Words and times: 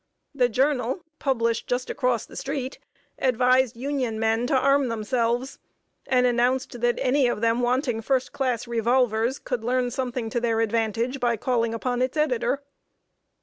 The 0.33 0.49
Journal, 0.49 1.01
published 1.19 1.67
just 1.67 1.91
across 1.91 2.25
the 2.25 2.35
street, 2.35 2.79
advised 3.19 3.77
Union 3.77 4.19
men 4.19 4.47
to 4.47 4.57
arm 4.57 4.87
themselves, 4.87 5.59
and 6.07 6.25
announced 6.25 6.81
that 6.81 6.97
any 6.99 7.27
of 7.27 7.41
them 7.41 7.59
wanting 7.61 8.01
first 8.01 8.31
class 8.31 8.67
revolvers 8.67 9.37
could 9.37 9.63
learn 9.63 9.91
something 9.91 10.31
to 10.31 10.39
their 10.41 10.59
advantage 10.59 11.19
by 11.19 11.37
calling 11.37 11.75
upon 11.75 12.01
its 12.01 12.17
editor. 12.17 12.63